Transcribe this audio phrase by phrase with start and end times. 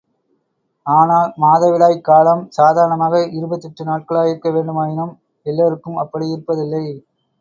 [0.85, 5.13] ஆனால் மாதவிடாய்க் காலம் சாதாரணமாக இருபத்தெட்டு நாட்களாயிருக்க வேண்டுமாயினும்
[5.45, 6.83] எல்லோருக்கும் அப்படி யிருப்பதில்லை.